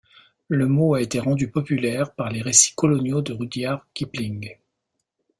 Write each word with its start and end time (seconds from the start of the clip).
Le 0.47 0.65
mot 0.67 0.95
a 0.95 1.01
été 1.03 1.19
rendu 1.19 1.51
populaire 1.51 2.15
par 2.15 2.31
les 2.31 2.41
récits 2.41 2.73
coloniaux 2.73 3.21
de 3.21 3.33
Rudyard 3.33 3.85
Kipling. 3.93 4.57